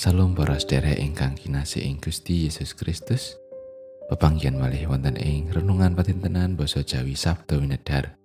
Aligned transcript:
Salam 0.00 0.32
para 0.32 0.56
sedherek 0.56 0.96
ingkang 0.96 1.36
kinasih 1.36 1.84
ing 1.84 2.00
Gusti 2.00 2.48
Yesus 2.48 2.72
Kristus. 2.72 3.36
Pepanggihan 4.08 4.56
malih 4.56 4.88
wonten 4.88 5.12
ing 5.20 5.52
renungan 5.52 5.92
patintenan 5.92 6.56
basa 6.56 6.80
Jawi 6.80 7.12
Sabtu 7.12 7.60
Winedar. 7.60 8.16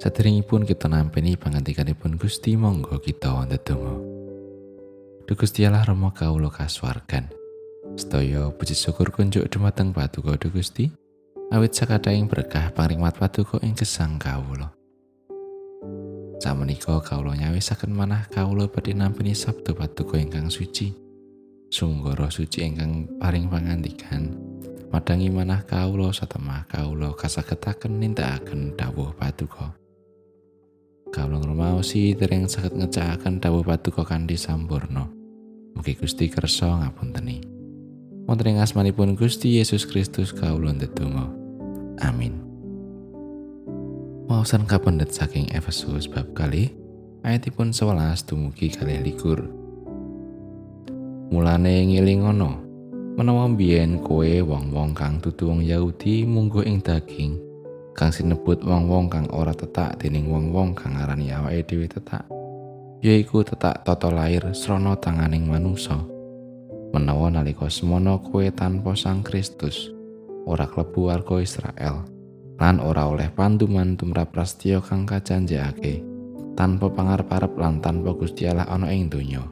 Saderengipun 0.00 0.64
kita 0.64 0.88
nampeni 0.88 1.36
pangantikanipun 1.36 2.16
Gusti 2.16 2.56
monggo 2.56 3.04
kita 3.04 3.36
wonten 3.36 3.60
donga. 3.68 4.00
Duh 5.28 5.36
Gusti 5.36 5.68
Allah 5.68 5.84
Rama 5.84 6.08
kawula 6.08 6.48
kasuwargan. 6.48 7.28
Sedaya 7.92 8.48
puji 8.48 8.72
syukur 8.72 9.12
kunjuk 9.12 9.44
dumateng 9.44 9.92
Paduka 9.92 10.40
Duh 10.40 10.48
Gusti. 10.48 10.88
Awit 11.52 11.76
sakadaing 11.76 12.32
berkah 12.32 12.72
pangrimat 12.72 13.12
Paduka 13.12 13.60
ing 13.60 13.76
gesang 13.76 14.16
kawula. 14.16 14.77
Samenika 16.38 17.02
kawula 17.02 17.34
nyawisaken 17.34 17.90
manah 17.90 18.30
kawula 18.30 18.70
badhe 18.70 18.94
nampi 18.94 19.34
sabtu 19.34 19.74
paduka 19.74 20.22
ingkang 20.22 20.46
suci. 20.46 20.94
Sunggara 21.66 22.30
suci 22.30 22.62
ingkang 22.62 23.10
paring 23.18 23.50
pangandikan. 23.50 24.38
Madangi 24.94 25.34
manah 25.34 25.66
kawula 25.66 26.14
satemah 26.14 26.70
kawula 26.70 27.10
kasagetaken 27.18 27.98
nindakaken 27.98 28.78
dawuh 28.78 29.10
paduka. 29.18 29.74
Kawula 31.10 31.42
ngrumaosi 31.42 32.14
dereng 32.14 32.46
saged 32.46 32.78
ngecakaken 32.78 33.42
dawuh 33.42 33.66
paduka 33.66 34.06
kanthi 34.06 34.38
sampurna. 34.38 35.10
Mugi 35.74 35.98
Gusti 35.98 36.30
kersa 36.30 36.70
ngapunteni. 36.70 37.42
Wonten 38.30 38.54
ing 38.54 38.62
asmanipun 38.62 39.18
Gusti 39.18 39.58
Yesus 39.58 39.90
Kristus 39.90 40.30
kawula 40.30 40.70
ndedonga. 40.70 41.26
Amin. 41.98 42.47
Wawasan 44.28 44.68
kapendet 44.68 45.08
saking 45.08 45.48
Efesus 45.56 46.04
bab 46.04 46.36
kali 46.36 46.68
ayatipun 47.24 47.72
11 47.72 48.28
dumugi 48.28 48.68
kali 48.68 49.00
likur. 49.00 49.40
Mulane 51.32 51.88
ngiling 51.88 52.28
ngono, 52.28 52.60
menawa 53.16 53.48
biyen 53.48 54.04
kowe 54.04 54.28
wong-wong 54.28 54.92
kang 54.92 55.16
dudu 55.24 55.48
wong 55.48 55.64
Yahudi 55.64 56.28
munggo 56.28 56.60
ing 56.60 56.84
daging, 56.84 57.40
kang 57.96 58.12
sinebut 58.12 58.60
wong-wong 58.60 59.08
kang 59.08 59.24
ora 59.32 59.56
tetak 59.56 59.96
dening 59.96 60.28
wong-wong 60.28 60.76
kang 60.76 61.00
ngarani 61.00 61.32
awake 61.32 61.64
dhewe 61.64 61.88
tetak, 61.88 62.28
yaiku 63.00 63.40
tetak 63.40 63.80
tata 63.80 64.12
lair 64.12 64.44
srana 64.52 64.92
tanganing 65.00 65.48
manungsa. 65.48 66.04
Menawa 66.92 67.32
nalika 67.32 67.72
semono 67.72 68.20
kowe 68.20 68.44
tanpa 68.52 68.92
Sang 68.92 69.24
Kristus, 69.24 69.88
ora 70.44 70.68
klebu 70.68 71.08
warga 71.08 71.40
Israel. 71.40 72.17
Lan 72.58 72.82
ora 72.82 73.06
oleh 73.06 73.30
panduman 73.30 73.94
tumrap 73.94 74.34
prastya 74.34 74.82
kang 74.82 75.06
kajanjekake 75.06 76.02
tanpa 76.58 76.90
pangarep-arep 76.90 77.54
lan 77.54 77.78
tanpa 77.78 78.10
Gusti 78.18 78.50
Allah 78.50 78.66
ana 78.66 78.90
ing 78.90 79.06
donya. 79.06 79.46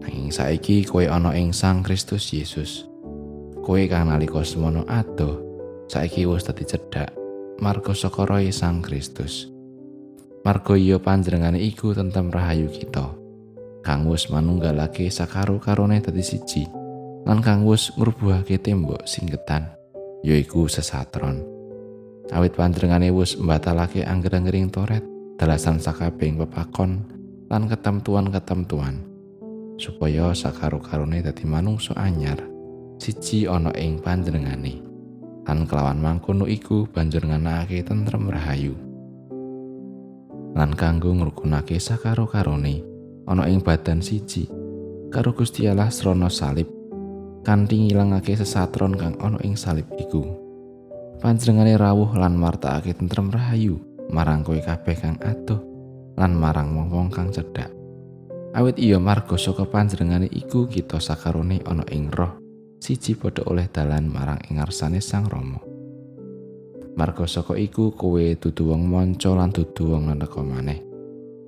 Nanging 0.00 0.32
saiki 0.32 0.88
kowe 0.88 1.04
ana 1.04 1.36
ing 1.36 1.52
Sang 1.52 1.84
Kristus 1.84 2.32
Yesus. 2.32 2.88
Kowe 3.60 3.80
kang 3.88 4.08
nalika 4.08 4.40
semono 4.40 4.88
adoh, 4.88 5.40
saiki 5.84 6.24
wis 6.24 6.48
dadi 6.48 6.64
cedhak 6.64 7.12
marga 7.60 7.92
saka 7.92 8.24
Sang 8.52 8.80
Kristus. 8.80 9.52
Marga 10.44 10.76
iya 10.76 10.96
panjenengane 10.96 11.60
iku 11.60 11.92
tentem 11.92 12.32
rahayu 12.32 12.72
kita. 12.72 13.12
Kang 13.84 14.08
wis 14.08 14.32
manunggalake 14.32 15.12
sakaru 15.12 15.60
karone 15.60 16.00
dadi 16.00 16.24
siji. 16.24 16.64
Lan 17.24 17.40
kang 17.40 17.64
wis 17.68 17.92
ngrubuhake 17.96 18.60
tembok 18.60 19.04
singgetan, 19.08 19.72
yaiku 20.24 20.68
sesatron. 20.68 21.53
Awit 22.32 22.56
panjenengane 22.56 23.12
wis 23.12 23.36
mbatalake 23.36 24.06
angger-anggering 24.06 24.72
toret 24.72 25.04
dalasan 25.36 25.76
sakabehing 25.76 26.40
pepakon 26.40 27.04
lan 27.52 27.68
ketemtuan-ketemtuan 27.68 29.04
supaya 29.76 30.32
sakaru-karune 30.32 31.20
dadi 31.20 31.44
manungsa 31.44 31.92
anyar. 31.98 32.38
Siji 32.94 33.50
ana 33.50 33.74
ing 33.74 33.98
panjenengane 34.00 34.80
lan 35.44 35.68
kelawan 35.68 36.00
mangkono 36.00 36.48
iku 36.48 36.88
banjur 36.88 37.26
nganakake 37.26 37.82
tentrem 37.84 38.30
rahayu. 38.30 38.72
Lan 40.54 40.72
kanggo 40.78 41.10
ngrukunake 41.10 41.76
sakaru-karune 41.82 42.86
ana 43.26 43.50
ing 43.50 43.60
badan 43.60 44.00
siji 44.00 44.46
karo 45.10 45.34
Gusti 45.34 45.66
Allah 45.66 45.90
srana 45.90 46.30
salib 46.30 46.70
kanthi 47.42 47.86
ngilangake 47.86 48.38
sesatron 48.38 48.94
kang 48.94 49.18
ana 49.18 49.42
ing 49.42 49.58
salib 49.58 49.90
iku 49.98 50.43
panjenengane 51.24 51.80
rawuh 51.80 52.20
lan 52.20 52.36
martakake 52.36 52.92
tentrem 52.92 53.32
rahayu 53.32 53.80
marang 54.12 54.44
kowe 54.44 54.60
kabeh 54.60 54.92
kang 54.92 55.16
adoh 55.24 55.56
lan 56.20 56.36
marang 56.36 56.76
wong-wong 56.76 57.08
kang 57.08 57.32
cedhak. 57.32 57.72
Awit 58.52 58.76
iya 58.76 59.00
marga 59.00 59.40
saka 59.40 59.64
panjenengane 59.64 60.28
iku 60.28 60.68
kita 60.68 61.00
sakarone 61.00 61.64
ana 61.64 61.80
ing 61.88 62.12
roh 62.12 62.36
siji 62.76 63.16
padha 63.16 63.40
oleh 63.48 63.72
dalan 63.72 64.04
marang 64.04 64.36
ing 64.52 64.60
ngarsane 64.60 65.00
Sang 65.00 65.24
Rama. 65.24 65.64
Marga 66.92 67.24
saka 67.24 67.56
iku 67.56 67.96
kowe 67.96 68.20
dudu 68.20 68.76
wong 68.76 68.84
manca 68.84 69.32
lan 69.32 69.48
dudu 69.48 69.96
wong 69.96 70.12
neneka 70.12 70.44
maneh. 70.44 70.84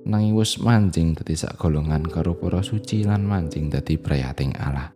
Nanging 0.09 0.33
wis 0.33 0.57
manjing 0.57 1.13
dadi 1.13 1.37
sak 1.37 1.53
golongan 1.61 2.01
karo 2.09 2.33
para 2.33 2.65
suci 2.65 3.05
lan 3.05 3.29
manjing 3.29 3.69
dadi 3.69 3.93
prayating 4.01 4.57
Allah. 4.57 4.89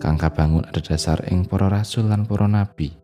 Kang 0.00 0.16
kabangun 0.16 0.64
ada 0.64 0.80
dasar 0.80 1.20
ing 1.28 1.44
para 1.44 1.68
rasul 1.68 2.08
lan 2.08 2.24
para 2.24 2.48
nabi. 2.48 2.99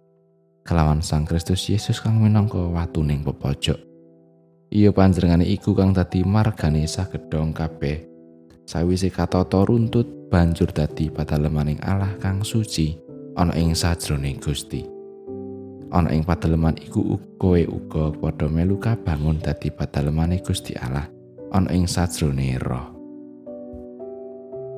Kelawan 0.66 0.98
Sang 0.98 1.22
Kristus 1.22 1.70
Yesus 1.70 2.02
kang 2.02 2.18
minangka 2.18 2.58
watuning 2.58 3.22
pepojok. 3.22 3.78
Iya 4.74 4.90
panjenengane 4.90 5.46
iku 5.46 5.78
kang 5.78 5.94
dadi 5.94 6.26
margane 6.26 6.82
sagedhong 6.90 7.54
kabeh. 7.54 8.02
Sawise 8.66 9.14
katata 9.14 9.62
runtut 9.62 10.10
banjur 10.26 10.74
dadi 10.74 11.06
padalemaning 11.06 11.78
Allah 11.86 12.10
kang 12.18 12.42
suci 12.42 12.98
ana 13.38 13.54
ing 13.54 13.78
sajroning 13.78 14.42
Gusti. 14.42 14.82
Ana 15.94 16.10
ing 16.10 16.26
padaleman 16.26 16.74
iku 16.82 17.14
kowe 17.38 17.62
uga 17.62 18.10
padha 18.18 18.50
melu 18.50 18.74
kabangun 18.82 19.38
dadi 19.38 19.70
padalemane 19.70 20.42
Gusti 20.42 20.74
Allah 20.74 21.06
ana 21.54 21.70
ing 21.70 21.86
sajroning 21.86 22.58
Roh. 22.58 22.90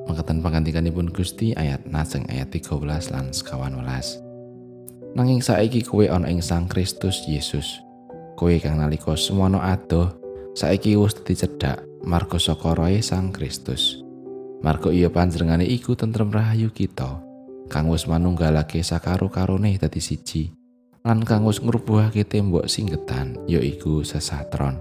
Mangkatan 0.05 0.45
pangantikanipun 0.45 1.09
Gusti 1.09 1.57
ayat 1.57 1.89
naseng 1.89 2.29
ayat 2.29 2.53
13 2.53 3.09
lan 3.09 3.33
sekawan 3.33 3.73
welas. 3.73 4.28
Nanging 5.19 5.43
saiki 5.43 5.83
kowe 5.83 6.07
ana 6.07 6.31
ing 6.31 6.39
Sang 6.39 6.71
Kristus 6.71 7.27
Yesus. 7.27 7.83
Kowe 8.39 8.55
kang 8.63 8.79
nalika 8.79 9.19
semono 9.19 9.59
adoh, 9.59 10.15
saiki 10.55 10.95
wis 10.95 11.11
cedhak 11.11 11.83
marga 12.07 12.39
saka 12.39 12.71
roe 12.71 13.03
Sang 13.03 13.35
Kristus. 13.35 13.99
Marga 14.63 14.95
iya 14.95 15.11
panjenengane 15.11 15.67
iku 15.67 15.99
tentrem 15.99 16.31
rahayu 16.31 16.71
kita, 16.71 17.19
kang 17.67 17.91
wis 17.91 18.07
manunggalake 18.07 18.79
sakaro-karone 18.79 19.75
dadi 19.75 19.99
siji, 19.99 20.55
lan 21.03 21.27
kang 21.27 21.43
wis 21.43 21.59
ngrubuhake 21.59 22.23
tembok 22.23 22.71
singgetan, 22.71 23.35
yaiku 23.43 24.07
sesatron. 24.07 24.79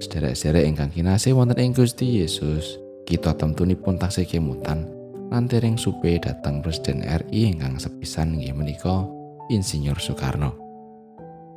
Sederek-sederek 0.00 0.64
ingkang 0.64 0.88
kinasih 0.88 1.36
wonten 1.36 1.60
ing 1.60 1.76
Gusti 1.76 2.24
Yesus, 2.24 2.80
kita 3.04 3.36
temtunipun 3.36 4.00
taksih 4.00 4.24
kemutan 4.24 4.88
lan 5.28 5.48
dereng 5.48 5.76
supe 5.76 6.16
dateng 6.20 6.60
Presiden 6.60 7.04
RI 7.04 7.56
ingkang 7.56 7.80
sepisan 7.80 8.36
nggih 8.36 8.52
menika 8.52 9.04
Insinyur 9.52 10.00
Soekarno. 10.00 10.56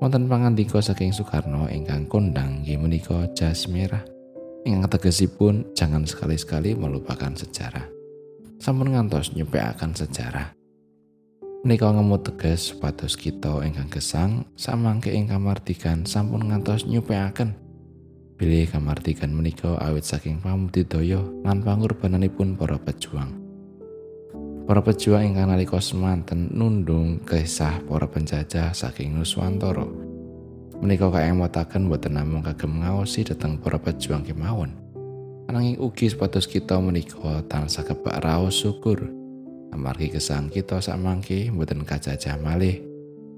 Wonten 0.03 0.28
pangandika 0.28 0.84
saking 0.84 1.16
Soekarno 1.16 1.72
ingkang 1.72 2.03
kondang 2.12 2.59
nggih 2.59 2.75
menika 2.75 3.31
jas 3.31 3.72
merah. 3.72 4.03
Ingkang 4.68 4.92
tegesipun 4.92 5.72
jangan 5.72 6.03
sekali-sekali 6.03 6.76
melupakan 6.76 7.31
sejarah. 7.31 7.88
Sampun 8.59 8.92
ngantos 8.92 9.31
nyepekaken 9.31 9.96
sejarah. 9.96 10.52
Menika 11.64 11.88
ngemu 11.88 12.20
teges 12.28 12.76
supados 12.76 13.16
kita 13.16 13.64
ingkang 13.64 13.88
gesang 13.88 14.44
samangke 14.59 15.16
ing 15.16 15.32
kamardikan 15.32 16.03
sampun 16.03 16.44
ngantos 16.52 16.84
nyepekaken. 16.84 17.56
Bilih 18.35 18.67
kamardikan 18.67 19.32
menika 19.32 19.79
awit 19.79 20.03
saking 20.03 20.44
pamudidaya 20.44 21.23
lan 21.47 21.64
pangorbananipun 21.64 22.59
para 22.59 22.76
pejuang. 22.76 23.47
Para 24.67 24.84
pejuang 24.84 25.23
ingkang 25.23 25.47
nalika 25.47 25.79
semanten 25.79 26.52
nundung 26.52 27.23
kisah 27.23 27.79
para 27.87 28.03
penjajah 28.03 28.75
saking 28.75 29.16
Nuswantara. 29.16 29.87
Menika 30.84 31.08
kaemotaken 31.08 31.87
boten 31.87 32.19
namung 32.19 32.43
kagem 32.43 32.84
ngaosi 32.84 33.23
dhateng 33.23 33.64
para 33.64 33.79
pejuang 33.79 34.28
kemawon. 34.28 34.75
Ananging 35.47 35.79
ugi 35.79 36.11
supados 36.11 36.52
kita 36.52 36.84
menika 36.84 37.47
tansah 37.47 37.87
kebak 37.87 38.19
raos 38.19 38.59
syukur. 38.59 39.08
Amargi 39.72 40.11
kesang 40.11 40.52
kita 40.52 40.84
samangke 40.84 41.47
boten 41.47 41.87
kajajah 41.87 42.35
malih 42.35 42.84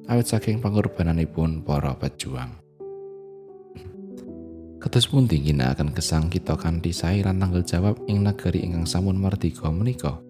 awit 0.10 0.26
saking 0.26 0.58
pangorbananipun 0.58 1.62
para 1.62 1.94
pejuang. 1.94 2.58
Ketus 4.82 5.06
pun 5.06 5.30
tinggi 5.30 5.54
akan 5.54 5.94
kesang 5.94 6.26
kita 6.34 6.58
kanthi 6.58 6.90
sae 6.90 7.22
lan 7.22 7.38
tanggal 7.38 7.62
jawab 7.62 8.02
ing 8.10 8.26
negeri 8.26 8.66
ingkang 8.66 8.90
sampun 8.90 9.22
merdeka 9.22 9.70
menika. 9.70 10.26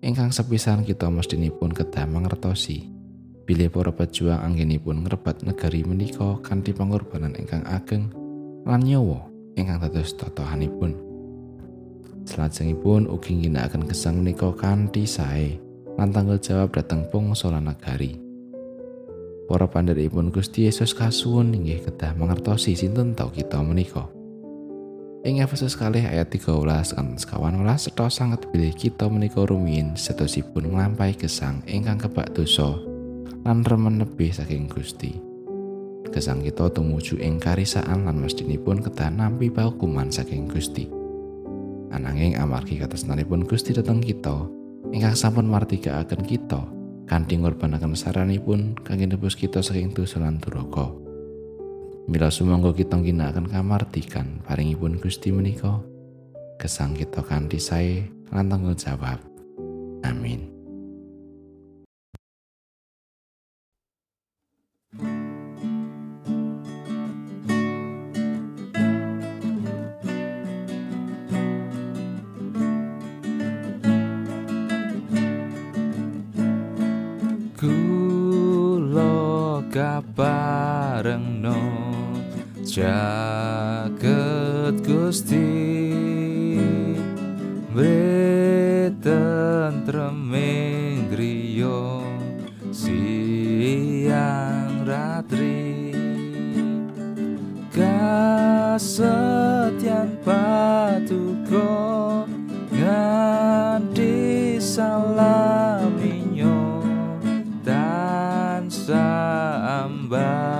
Ingkang 0.00 0.32
sepisan 0.32 0.84
kita 0.84 1.08
mestinipun 1.12 1.72
kedah 1.76 2.08
mangertosi 2.08 2.88
bilih 3.44 3.68
para 3.72 3.92
pejuang 3.92 4.40
anggenipun 4.40 5.04
ngrebat 5.04 5.44
negari 5.44 5.84
menika 5.84 6.40
kanthi 6.44 6.72
pengorbanan 6.72 7.36
ingkang 7.36 7.64
ageng 7.68 8.12
lan 8.64 8.80
nyawa 8.84 9.28
ingkang 9.56 9.80
dados 9.80 10.16
totohanipun 10.16 11.10
Selajengipun 12.30 13.08
ugi 13.08 13.32
ngginakaken 13.34 13.88
gesang 13.88 14.20
menika 14.20 14.52
kanthi 14.52 15.08
sae 15.08 15.56
lan 15.96 16.14
tanggal 16.14 16.38
jawab 16.38 16.70
dhateng 16.70 17.08
pungsa 17.08 17.50
lan 17.50 17.66
nagari. 17.66 18.16
Para 19.50 19.66
pandheripun 19.66 20.30
Gusti 20.30 20.70
Yesus 20.70 20.94
kasuwun 20.94 21.50
inggih 21.50 21.82
kedah 21.82 22.14
mangertosi 22.14 22.78
sinten 22.78 23.18
tau 23.18 23.34
kita 23.34 23.58
menika. 23.66 24.06
Ing 25.20 25.44
Efesus 25.44 25.76
kalih 25.76 26.00
ayat 26.00 26.32
13 26.32 26.96
kan 26.96 27.12
sekawan 27.20 27.60
welas 27.60 27.84
seto 27.84 28.08
sangat 28.08 28.40
pilih 28.48 28.72
kita 28.72 29.04
menika 29.04 29.44
rumiyin 29.44 29.92
setosipun 29.92 30.72
nglampahi 30.72 31.12
gesang 31.12 31.60
ingkang 31.68 32.00
kebak 32.00 32.32
dosa 32.32 32.80
lan 33.44 33.60
remen 33.68 34.00
lebih 34.00 34.32
saking 34.32 34.64
Gusti. 34.72 35.20
Gesang 36.08 36.40
kita 36.40 36.72
tumuju 36.72 37.20
ing 37.20 37.36
karisaan 37.36 38.08
lan 38.08 38.16
mestinipun 38.16 38.80
kedah 38.80 39.12
nampi 39.12 39.52
paukuman 39.52 40.08
saking 40.08 40.48
Gusti. 40.48 40.88
Ananging 41.92 42.40
amargi 42.40 42.80
katresnanipun 42.80 43.44
Gusti 43.44 43.76
dhateng 43.76 44.00
kita, 44.00 44.48
ingkang 44.88 45.20
sampun 45.20 45.44
martikaaken 45.52 46.24
kita 46.24 46.64
kanthi 47.04 47.36
ngorbanaken 47.36 47.92
saranipun 47.92 48.72
kangge 48.88 49.04
nebus 49.04 49.36
kita 49.36 49.60
saking 49.60 49.92
dosa 49.92 50.16
lan 50.16 50.40
duraka. 50.40 51.09
Mila 52.10 52.26
sumangga 52.26 52.74
kita 52.74 52.98
ginakaken 52.98 53.46
kamartikan 53.46 54.42
paringipun 54.42 54.98
Gusti 54.98 55.30
menika, 55.30 55.78
gesang 56.58 56.90
kita 56.98 57.22
kanthi 57.22 57.62
sae 57.62 58.02
lan 58.34 58.50
tanggung 58.50 58.74
jawab. 58.74 59.22
Amin. 60.02 60.50
kabarengno 79.70 81.29
Jagat 82.70 84.06
Gusti. 84.86 85.50
Beten 87.74 89.82
tremeng 89.82 91.10
griyo 91.10 92.06
Siang 92.70 93.26
ratri. 94.86 95.90
Kasetian 97.74 100.14
patuko. 100.22 101.74
Nganti 102.70 104.14
salaminyo 104.62 106.86
Tansa 107.66 109.10
ambang 109.82 110.59